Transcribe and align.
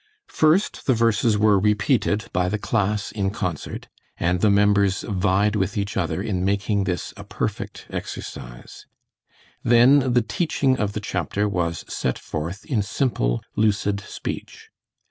First 0.31 0.87
the 0.87 0.95
verses 0.95 1.37
were 1.37 1.59
repeated 1.59 2.25
by 2.33 2.49
the 2.49 2.57
class 2.57 3.11
in 3.11 3.29
concert, 3.29 3.87
and 4.17 4.41
the 4.41 4.49
members 4.49 5.03
vied 5.03 5.55
with 5.55 5.77
each 5.77 5.95
other 5.95 6.23
in 6.23 6.43
making 6.43 6.85
this 6.85 7.13
a 7.15 7.23
perfect 7.23 7.85
exercise, 7.91 8.87
then 9.61 10.13
the 10.13 10.23
teaching 10.27 10.79
of 10.79 10.93
the 10.93 11.01
chapter 11.01 11.47
was 11.47 11.85
set 11.87 12.17
forth 12.17 12.65
in 12.65 12.81
simple, 12.81 13.43
lucid 13.55 13.99
speech. 13.99 14.71